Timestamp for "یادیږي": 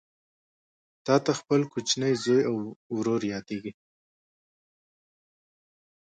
3.33-3.71